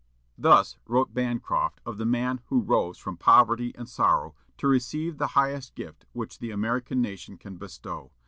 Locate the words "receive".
4.67-5.19